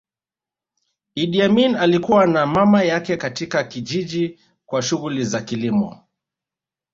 [1.15, 5.99] Idi Amin alikua na mama yake katika kijijini kwa shughuli za kilimo